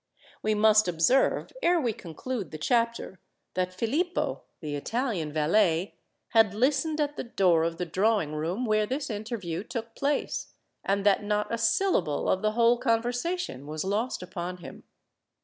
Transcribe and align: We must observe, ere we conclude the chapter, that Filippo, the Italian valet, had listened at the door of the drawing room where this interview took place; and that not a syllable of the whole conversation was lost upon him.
We 0.41 0.55
must 0.55 0.87
observe, 0.87 1.53
ere 1.61 1.79
we 1.79 1.93
conclude 1.93 2.49
the 2.49 2.57
chapter, 2.57 3.19
that 3.53 3.71
Filippo, 3.71 4.41
the 4.59 4.73
Italian 4.75 5.31
valet, 5.31 5.93
had 6.29 6.55
listened 6.55 6.99
at 6.99 7.17
the 7.17 7.23
door 7.23 7.63
of 7.63 7.77
the 7.77 7.85
drawing 7.85 8.33
room 8.33 8.65
where 8.65 8.87
this 8.87 9.11
interview 9.11 9.63
took 9.63 9.93
place; 9.93 10.53
and 10.83 11.05
that 11.05 11.23
not 11.23 11.53
a 11.53 11.57
syllable 11.59 12.27
of 12.29 12.41
the 12.41 12.53
whole 12.53 12.79
conversation 12.79 13.67
was 13.67 13.83
lost 13.83 14.23
upon 14.23 14.57
him. 14.57 14.85